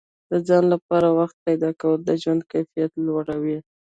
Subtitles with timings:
[0.29, 3.57] د ځان لپاره وخت پیدا کول د ژوند کیفیت لوړوي.